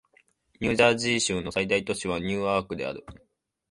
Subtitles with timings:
[0.59, 3.05] ニュージャージー州の最大都市はニューアークである